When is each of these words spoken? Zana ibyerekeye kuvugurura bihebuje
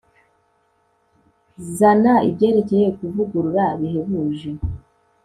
Zana 1.77 2.13
ibyerekeye 2.29 2.87
kuvugurura 2.97 3.65
bihebuje 3.79 4.49